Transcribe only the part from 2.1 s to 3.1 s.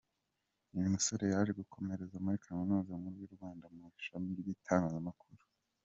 muri Kaminuza